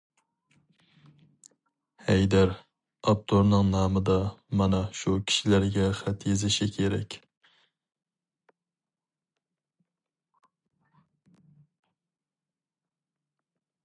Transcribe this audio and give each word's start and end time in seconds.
ھەيدەر، 2.07 2.53
ئاپتورنىڭ 3.11 3.69
نامىدا 3.73 4.15
مانا 4.61 4.79
شۇ 5.01 5.13
كىشىلەرگە 5.33 5.85
خەت 5.99 6.25
يېزىشى 6.31 6.69
كېرەك. 6.79 7.19